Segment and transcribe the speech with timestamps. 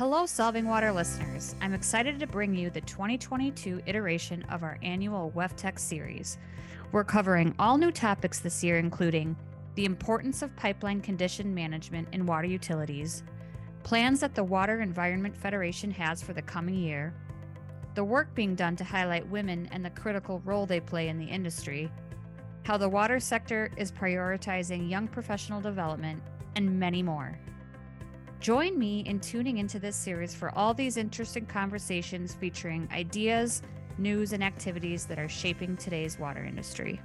[0.00, 1.54] Hello, Solving Water listeners.
[1.60, 6.38] I'm excited to bring you the 2022 iteration of our annual WEFTEC series.
[6.90, 9.36] We're covering all new topics this year, including
[9.74, 13.24] the importance of pipeline condition management in water utilities,
[13.82, 17.12] plans that the Water Environment Federation has for the coming year,
[17.94, 21.26] the work being done to highlight women and the critical role they play in the
[21.26, 21.92] industry,
[22.62, 26.22] how the water sector is prioritizing young professional development,
[26.56, 27.38] and many more.
[28.40, 33.60] Join me in tuning into this series for all these interesting conversations featuring ideas,
[33.98, 37.02] news, and activities that are shaping today's water industry.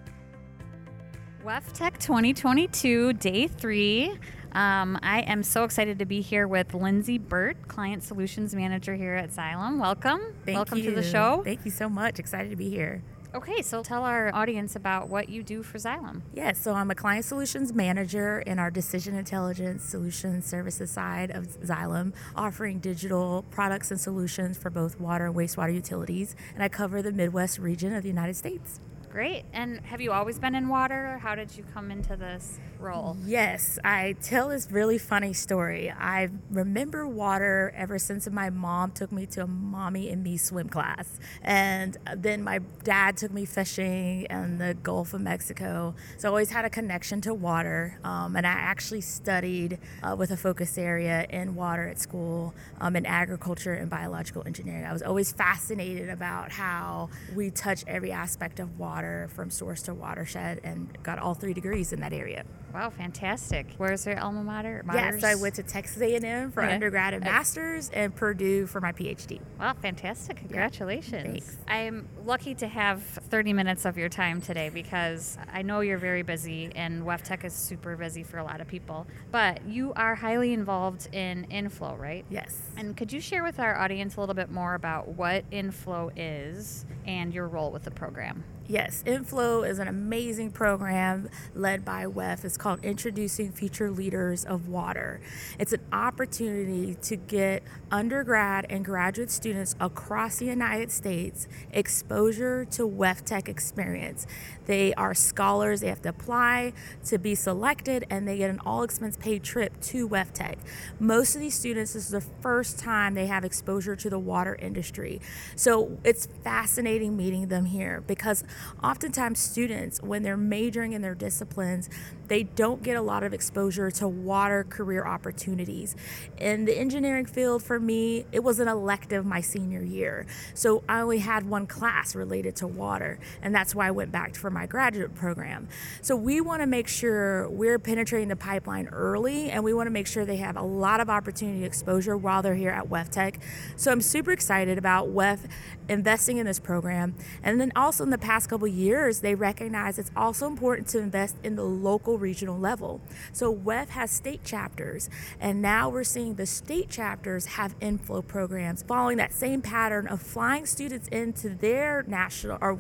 [1.44, 4.18] WEFTEC 2022, day three.
[4.54, 9.16] Um, I am so excited to be here with Lindsay Burt, Client Solutions Manager here
[9.16, 9.78] at Xylem.
[9.78, 10.22] Welcome.
[10.46, 10.86] Thank Welcome you.
[10.86, 11.42] to the show.
[11.44, 12.18] Thank you so much.
[12.18, 13.04] Excited to be here.
[13.36, 16.22] Okay, so tell our audience about what you do for Xylem.
[16.34, 21.46] Yes, so I'm a client solutions manager in our decision intelligence solutions services side of
[21.60, 26.34] Xylem, offering digital products and solutions for both water and wastewater utilities.
[26.54, 28.80] And I cover the Midwest region of the United States.
[29.16, 29.46] Great.
[29.54, 31.20] And have you always been in water?
[31.20, 33.16] How did you come into this role?
[33.24, 35.90] Yes, I tell this really funny story.
[35.90, 40.68] I remember water ever since my mom took me to a mommy and me swim
[40.68, 41.18] class.
[41.42, 45.96] And then my dad took me fishing in the Gulf of Mexico.
[46.18, 47.98] So I always had a connection to water.
[48.04, 52.98] Um, and I actually studied uh, with a focus area in water at school um,
[52.98, 54.84] in agriculture and biological engineering.
[54.84, 59.94] I was always fascinated about how we touch every aspect of water from source to
[59.94, 62.44] watershed and got all three degrees in that area.
[62.76, 63.68] Wow, fantastic.
[63.78, 64.84] Where's your alma mater?
[64.94, 66.74] Yes, I went to Texas A&M for Okay.
[66.74, 69.40] undergrad and masters, and Purdue for my PhD.
[69.58, 70.36] Wow, fantastic.
[70.36, 71.24] Congratulations.
[71.24, 71.58] thanks.
[71.70, 76.22] I'm lucky to have 30 minutes of your time today because I know you're very
[76.22, 79.08] busy and WEFTEC is super busy for a lot of people.
[79.32, 82.26] But you are highly involved in Inflow, right?
[82.30, 82.60] Yes.
[82.76, 86.86] And could you share with our audience a little bit more about what Inflow is
[87.08, 88.44] and your role with the program?
[88.68, 92.44] Yes, Inflow is an amazing program led by WEF.
[92.44, 95.22] It's called Introducing Future Leaders of Water.
[95.60, 97.62] It's an opportunity to get
[97.92, 104.26] undergrad and graduate students across the United States exposure to WEFTEC experience.
[104.66, 106.74] They are scholars, they have to apply
[107.06, 110.56] to be selected, and they get an all expense paid trip to WEFTEC.
[111.00, 114.56] Most of these students, this is the first time they have exposure to the water
[114.56, 115.22] industry.
[115.56, 118.44] So it's fascinating meeting them here because
[118.84, 121.92] oftentimes students, when they're majoring in their disciplines,
[122.28, 125.96] they don't get a lot of exposure to water career opportunities.
[126.38, 130.26] In the engineering field, for me, it was an elective my senior year.
[130.54, 134.36] So I only had one class related to water, and that's why I went back
[134.36, 135.68] for my graduate program.
[136.02, 139.92] So we want to make sure we're penetrating the pipeline early, and we want to
[139.92, 143.36] make sure they have a lot of opportunity exposure while they're here at WEFTEC.
[143.76, 145.40] So I'm super excited about WEF
[145.88, 147.16] investing in this program.
[147.44, 151.36] And then also in the past couple years, they recognize it's also important to invest
[151.44, 153.02] in the local regional level.
[153.34, 155.10] So WEF has state chapters,
[155.40, 160.22] and now we're seeing the state chapters have inflow programs following that same pattern of
[160.22, 162.80] flying students into their national or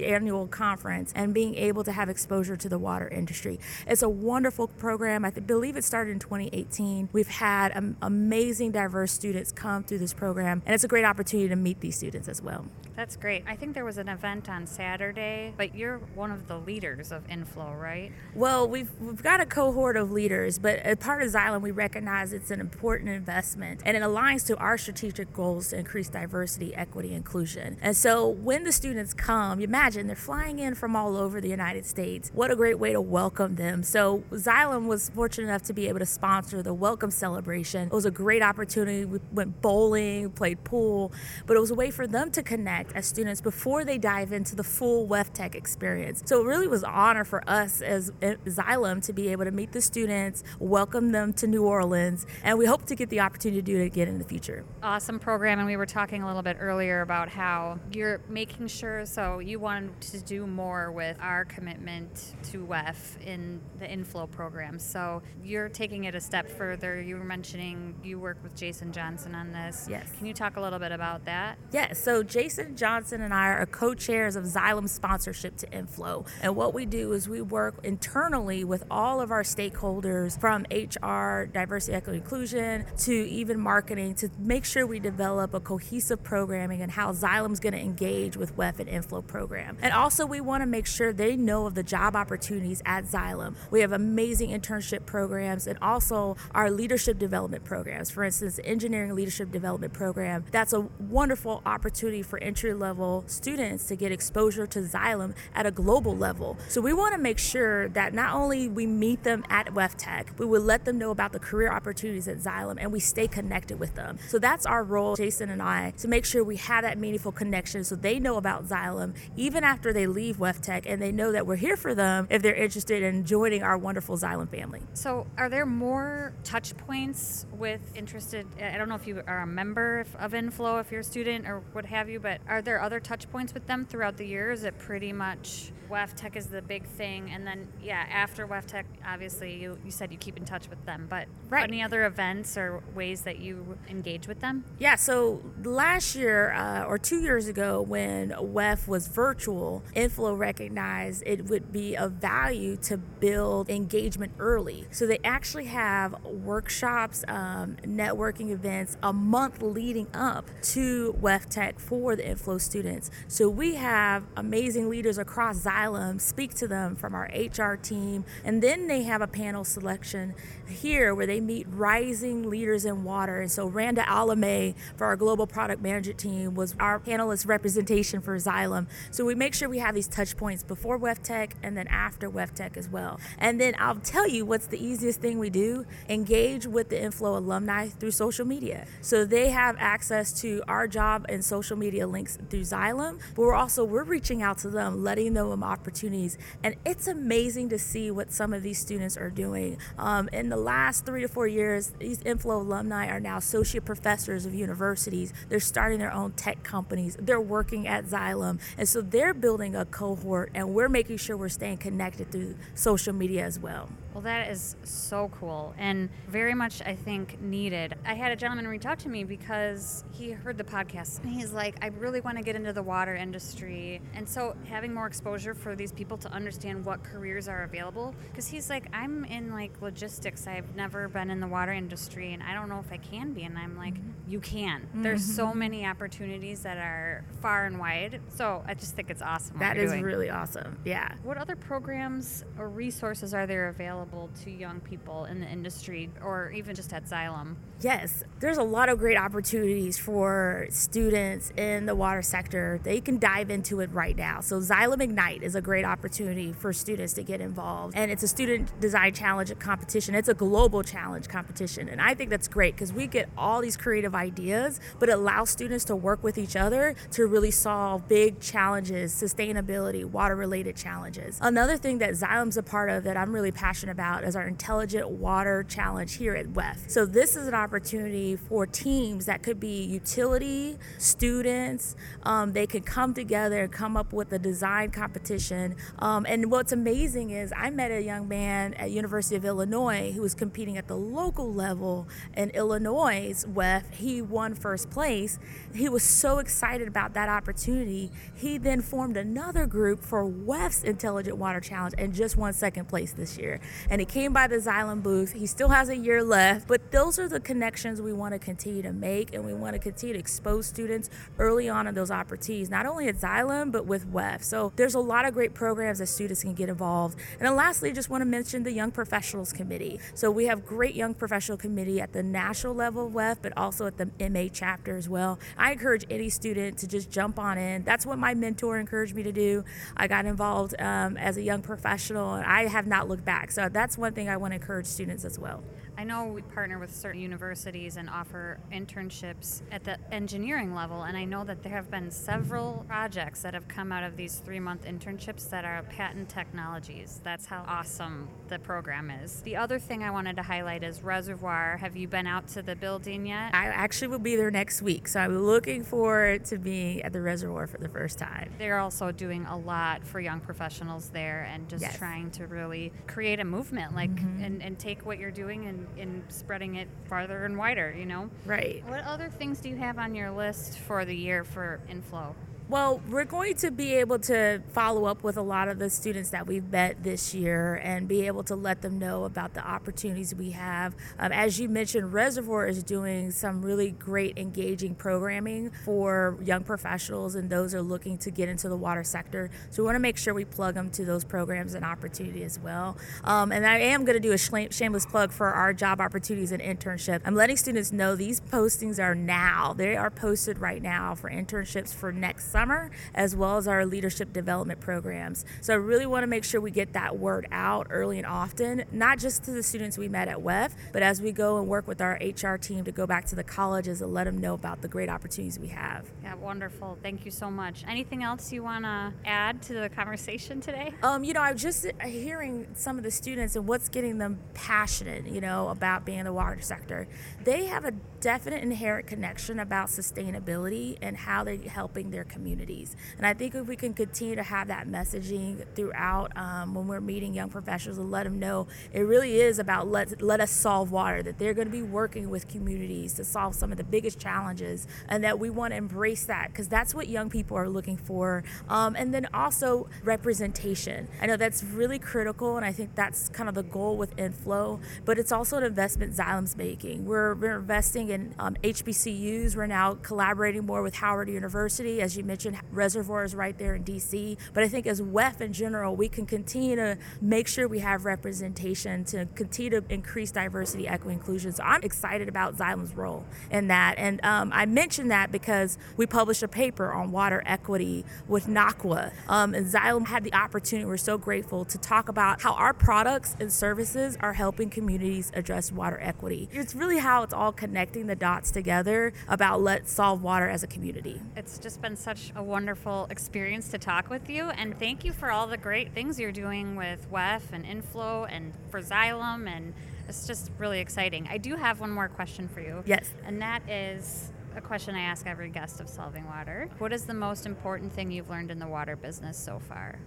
[0.00, 3.58] annual conference and being able to have exposure to the water industry.
[3.86, 5.24] It's a wonderful program.
[5.24, 7.08] I believe it started in 2018.
[7.12, 11.56] We've had amazing, diverse students come through this program, and it's a great opportunity to
[11.56, 12.66] meet these students as well.
[12.96, 13.42] That's great.
[13.46, 17.28] I think there was an event on Saturday, but you're one of the leaders of
[17.28, 18.12] Inflow, right?
[18.34, 22.32] Well, we've we've got a cohort of leaders, but as part of Xylem, we recognize
[22.32, 27.14] it's an important investment, and it aligns to our strategic goals to increase diversity, equity,
[27.14, 27.78] inclusion.
[27.82, 31.48] And so, when the students come, you imagine they're flying in from all over the
[31.48, 32.30] United States.
[32.32, 33.82] What a great way to welcome them!
[33.82, 37.88] So, Xylem was fortunate enough to be able to sponsor the welcome celebration.
[37.88, 39.04] It was a great opportunity.
[39.04, 41.12] We went bowling, played pool,
[41.46, 44.56] but it was a way for them to connect as students before they dive into
[44.56, 46.22] the full WEFTEC experience.
[46.26, 49.72] So it really was an honor for us as Xylem to be able to meet
[49.72, 53.64] the students, welcome them to New Orleans, and we hope to get the opportunity to
[53.64, 54.64] do it again in the future.
[54.82, 59.06] Awesome program, and we were talking a little bit earlier about how you're making sure.
[59.06, 64.78] So you wanted to do more with our commitment to WEF in the inflow program.
[64.78, 67.00] So you're taking it a step further.
[67.00, 69.86] You were mentioning you work with Jason Johnson on this.
[69.88, 70.08] Yes.
[70.18, 71.58] Can you talk a little bit about that?
[71.72, 76.24] Yes, so Jason Johnson and I are co chairs of Xylem sponsorship to Inflow.
[76.42, 81.46] And what we do is we work internally with all of our stakeholders from HR,
[81.46, 86.90] diversity, equity, inclusion to even marketing to make sure we develop a cohesive programming and
[86.92, 89.76] how Xylem's going to engage with WEF and Inflow program.
[89.82, 93.54] And also, we want to make sure they know of the job opportunities at Xylem.
[93.70, 98.10] We have amazing internship programs and also our leadership development programs.
[98.10, 100.44] For instance, the Engineering Leadership Development Program.
[100.50, 105.70] That's a wonderful opportunity for entry level students to get exposure to Xylem at a
[105.70, 106.56] global level.
[106.68, 110.46] So we want to make sure that not only we meet them at WEFTEC, we
[110.46, 113.94] will let them know about the career opportunities at Xylem and we stay connected with
[113.96, 114.18] them.
[114.28, 117.84] So that's our role, Jason and I, to make sure we have that meaningful connection
[117.84, 121.56] so they know about Xylem even after they leave WEFTEC and they know that we're
[121.56, 124.80] here for them if they're interested in joining our wonderful Xylem family.
[124.94, 128.46] So, are there more touch points with interested?
[128.58, 131.62] I don't know if you are a member of Inflow, if you're a student or
[131.74, 134.52] what have you, but are there other touch points with them throughout the year?
[134.52, 139.54] Is it pretty much WEFTEC is the big thing, and then yeah, after WEFTEC, obviously
[139.54, 141.64] you, you said you keep in touch with them, but right.
[141.64, 144.64] any other events or ways that you engage with them?
[144.78, 151.22] Yeah, so last year uh, or two years ago, when WEF was virtual, Inflow recognized
[151.26, 154.86] it would be of value to build engagement early.
[154.90, 162.16] So they actually have workshops, um, networking events a month leading up to WEFTEC for
[162.16, 163.10] the Inflow students.
[163.28, 168.62] So we have amazing leaders across Xylem speak to them from our HR team, and
[168.62, 170.34] then they have a panel selection
[170.68, 173.40] here where they meet rising leaders in water.
[173.40, 178.36] And so Randa Alame for our global product management team was our panelist representation for
[178.36, 178.86] Xylem.
[179.10, 182.76] So we make sure we have these touch points before WEFTEC and then after WEFTEC
[182.76, 183.18] as well.
[183.38, 187.36] And then I'll tell you what's the easiest thing we do engage with the Inflow
[187.36, 188.86] alumni through social media.
[189.00, 193.54] So they have access to our job and social media links through Xylem, but we're
[193.54, 196.38] also we're reaching out to them, letting them opportunities.
[196.62, 199.78] And it's amazing to see what some of these students are doing.
[199.98, 204.46] Um, in the last three to four years, these Inflow alumni are now associate professors
[204.46, 205.32] of universities.
[205.48, 207.16] They're starting their own tech companies.
[207.20, 208.60] They're working at Xylem.
[208.78, 213.12] And so they're building a cohort, and we're making sure we're staying connected through social
[213.12, 213.88] media as well.
[214.14, 217.96] Well, that is so cool and very much, I think, needed.
[218.06, 221.52] I had a gentleman reach out to me because he heard the podcast and he's
[221.52, 224.00] like, I really want to get into the water industry.
[224.14, 228.46] And so having more exposure for these people to understand what careers are available, because
[228.46, 230.46] he's like, I'm in like logistics.
[230.46, 233.42] I've never been in the water industry and I don't know if I can be.
[233.42, 234.30] And I'm like, mm-hmm.
[234.30, 234.82] you can.
[234.82, 235.02] Mm-hmm.
[235.02, 238.20] There's so many opportunities that are far and wide.
[238.36, 239.58] So I just think it's awesome.
[239.58, 240.04] That is doing.
[240.04, 240.78] really awesome.
[240.84, 241.12] Yeah.
[241.24, 244.03] What other programs or resources are there available?
[244.04, 247.56] Available to young people in the industry or even just at Xylem?
[247.80, 252.80] Yes, there's a lot of great opportunities for students in the water sector.
[252.82, 254.40] They can dive into it right now.
[254.40, 257.94] So, Xylem Ignite is a great opportunity for students to get involved.
[257.96, 261.88] And it's a student design challenge competition, it's a global challenge competition.
[261.88, 265.50] And I think that's great because we get all these creative ideas, but it allows
[265.50, 271.38] students to work with each other to really solve big challenges, sustainability, water related challenges.
[271.42, 275.08] Another thing that Xylem's a part of that I'm really passionate about is our Intelligent
[275.08, 276.90] Water Challenge here at WEF.
[276.90, 281.94] So this is an opportunity for teams that could be utility, students.
[282.24, 285.76] Um, they could come together and come up with a design competition.
[286.00, 290.22] Um, and what's amazing is I met a young man at University of Illinois who
[290.22, 293.92] was competing at the local level in Illinois' WEF.
[293.92, 295.38] He won first place.
[295.72, 298.10] He was so excited about that opportunity.
[298.34, 303.12] He then formed another group for WEF's Intelligent Water Challenge and just won second place
[303.12, 305.32] this year and he came by the Xylem booth.
[305.32, 308.82] He still has a year left, but those are the connections we want to continue
[308.82, 312.70] to make, and we want to continue to expose students early on in those opportunities,
[312.70, 314.42] not only at Xylem, but with WEF.
[314.42, 317.18] So there's a lot of great programs that students can get involved.
[317.32, 320.00] And then lastly, I just want to mention the Young Professionals Committee.
[320.14, 323.86] So we have great Young Professional Committee at the national level of WEF, but also
[323.86, 325.38] at the MA chapter as well.
[325.56, 327.84] I encourage any student to just jump on in.
[327.84, 329.64] That's what my mentor encouraged me to do.
[329.96, 333.50] I got involved um, as a young professional, and I have not looked back.
[333.50, 335.62] So that's one thing I want to encourage students as well.
[335.96, 341.16] I know we partner with certain universities and offer internships at the engineering level, and
[341.16, 344.58] I know that there have been several projects that have come out of these three
[344.58, 347.20] month internships that are patent technologies.
[347.22, 349.40] That's how awesome the program is.
[349.42, 351.76] The other thing I wanted to highlight is Reservoir.
[351.76, 353.54] Have you been out to the building yet?
[353.54, 357.20] I actually will be there next week, so I'm looking forward to being at the
[357.20, 358.52] Reservoir for the first time.
[358.58, 361.96] They're also doing a lot for young professionals there and just yes.
[361.96, 364.42] trying to really create a movement, like, mm-hmm.
[364.42, 368.30] and, and take what you're doing and in spreading it farther and wider, you know?
[368.44, 368.82] Right.
[368.86, 372.34] What other things do you have on your list for the year for inflow?
[372.66, 376.30] Well, we're going to be able to follow up with a lot of the students
[376.30, 380.34] that we've met this year and be able to let them know about the opportunities
[380.34, 380.94] we have.
[381.18, 387.34] Um, as you mentioned, Reservoir is doing some really great engaging programming for young professionals
[387.34, 389.50] and those are looking to get into the water sector.
[389.68, 392.58] So we want to make sure we plug them to those programs and opportunity as
[392.58, 392.96] well.
[393.24, 396.62] Um, and I am going to do a shameless plug for our job opportunities and
[396.62, 397.20] internship.
[397.26, 399.74] I'm letting students know these postings are now.
[399.74, 404.32] They are posted right now for internships for next summer, as well as our leadership
[404.32, 405.44] development programs.
[405.60, 408.84] So I really want to make sure we get that word out early and often,
[408.92, 411.88] not just to the students we met at WEF, but as we go and work
[411.88, 414.82] with our HR team to go back to the colleges and let them know about
[414.82, 416.08] the great opportunities we have.
[416.22, 416.96] Yeah, wonderful.
[417.02, 417.82] Thank you so much.
[417.88, 420.94] Anything else you want to add to the conversation today?
[421.02, 425.26] Um, you know, I'm just hearing some of the students and what's getting them passionate,
[425.26, 427.08] you know, about being in the water sector.
[427.42, 432.94] They have a definite inherent connection about sustainability and how they're helping their communities.
[433.16, 437.00] And I think if we can continue to have that messaging throughout um, when we're
[437.00, 440.92] meeting young professionals and let them know it really is about let, let us solve
[440.92, 444.18] water, that they're going to be working with communities to solve some of the biggest
[444.18, 447.96] challenges, and that we want to embrace that because that's what young people are looking
[447.96, 448.44] for.
[448.68, 451.08] Um, and then also representation.
[451.22, 454.80] I know that's really critical, and I think that's kind of the goal with Inflow,
[455.06, 457.06] but it's also an investment Xylem's making.
[457.06, 459.56] We're, we're investing in um, HBCUs.
[459.56, 462.02] We're now collaborating more with Howard University.
[462.02, 462.33] As you mentioned,
[462.72, 464.36] Reservoir is right there in DC.
[464.52, 468.04] But I think as WEF in general, we can continue to make sure we have
[468.04, 471.52] representation to continue to increase diversity, equity, inclusion.
[471.52, 473.94] So I'm excited about Xylem's role in that.
[473.98, 479.12] And um, I mentioned that because we published a paper on water equity with NACWA.
[479.28, 483.36] Um, and Xylem had the opportunity, we're so grateful, to talk about how our products
[483.40, 486.48] and services are helping communities address water equity.
[486.52, 490.66] It's really how it's all connecting the dots together about let's solve water as a
[490.66, 491.20] community.
[491.36, 495.30] It's just been such a wonderful experience to talk with you, and thank you for
[495.30, 499.74] all the great things you're doing with WEF and Inflow and for Xylem, and
[500.08, 501.26] it's just really exciting.
[501.30, 502.82] I do have one more question for you.
[502.86, 503.10] Yes.
[503.24, 506.68] And that is a question I ask every guest of Solving Water.
[506.78, 509.98] What is the most important thing you've learned in the water business so far?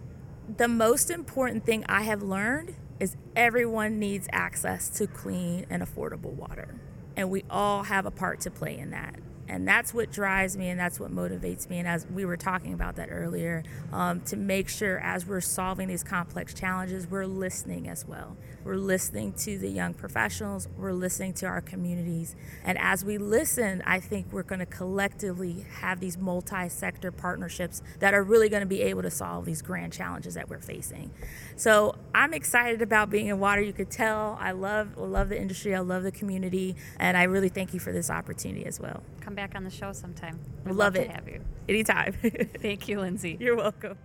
[0.56, 6.34] The most important thing I have learned is everyone needs access to clean and affordable
[6.34, 6.76] water.
[7.16, 9.16] And we all have a part to play in that.
[9.48, 11.80] And that's what drives me and that's what motivates me.
[11.80, 13.64] And as we were talking about that earlier,
[13.94, 18.36] um, to make sure as we're solving these complex challenges, we're listening as well.
[18.64, 22.36] We're listening to the young professionals, we're listening to our communities.
[22.64, 27.82] And as we listen, I think we're going to collectively have these multi sector partnerships
[28.00, 31.12] that are really going to be able to solve these grand challenges that we're facing.
[31.56, 33.62] So I'm excited about being in water.
[33.62, 37.50] You could tell I love, love the industry, I love the community, and I really
[37.50, 39.02] thank you for this opportunity as well.
[39.22, 40.40] Come back on the show sometime.
[40.66, 41.12] We'd love, love it.
[41.12, 41.42] have you.
[41.70, 42.12] Anytime.
[42.60, 43.38] thank you, Lindsay.
[43.40, 43.96] You're welcome.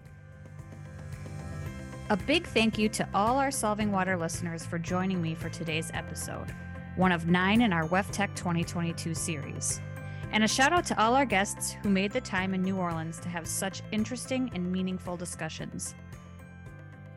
[2.11, 5.91] A big thank you to all our Solving Water listeners for joining me for today's
[5.95, 6.55] episode,
[6.97, 9.81] one of nine in our WEFTEC 2022 series.
[10.33, 13.19] And a shout out to all our guests who made the time in New Orleans
[13.21, 15.95] to have such interesting and meaningful discussions.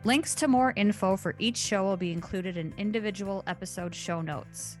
[0.04, 4.78] Links to more info for each show will be included in individual episode show notes.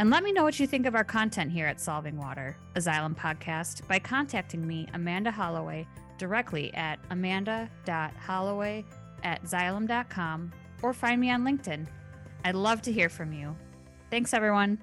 [0.00, 2.80] And let me know what you think of our content here at Solving Water, a
[2.80, 5.86] Xylem podcast, by contacting me, Amanda Holloway,
[6.18, 8.84] directly at amanda.holloway
[9.22, 11.86] at xylem.com or find me on LinkedIn.
[12.44, 13.56] I'd love to hear from you.
[14.10, 14.78] Thanks, everyone.